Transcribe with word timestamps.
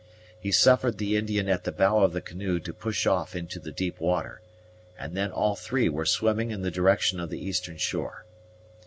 He 0.39 0.51
suffered 0.51 0.97
the 0.97 1.15
Indian 1.15 1.47
at 1.47 1.63
the 1.63 1.71
bow 1.71 1.99
of 2.01 2.11
the 2.11 2.21
canoe 2.21 2.59
to 2.61 2.73
push 2.73 3.05
off 3.05 3.35
into 3.35 3.59
the 3.59 3.71
deep 3.71 3.99
water, 3.99 4.41
and 4.97 5.15
then 5.15 5.29
all 5.31 5.55
three 5.55 5.89
were 5.89 6.07
swimming 6.07 6.49
in 6.49 6.63
the 6.63 6.71
direction 6.71 7.19
of 7.19 7.29
the 7.29 7.37
eastern 7.45 7.77
shore. 7.77 8.25